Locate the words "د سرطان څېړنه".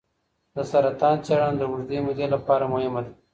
0.55-1.57